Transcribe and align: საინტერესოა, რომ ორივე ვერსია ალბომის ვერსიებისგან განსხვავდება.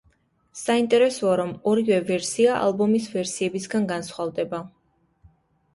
საინტერესოა, 0.61 1.35
რომ 1.41 1.51
ორივე 1.73 1.99
ვერსია 2.09 2.57
ალბომის 2.69 3.07
ვერსიებისგან 3.19 3.87
განსხვავდება. 3.95 4.65